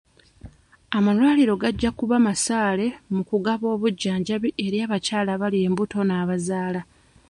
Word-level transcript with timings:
Amalwaliro 0.97 1.53
gajja 1.63 1.89
kuba 1.99 2.15
masaale 2.27 2.87
mu 3.13 3.21
kugaba 3.29 3.65
obujjanjabi 3.75 4.49
eri 4.65 4.77
abakyala 4.85 5.29
abali 5.37 5.57
embuto 5.67 5.99
n'abazaala. 6.05 6.81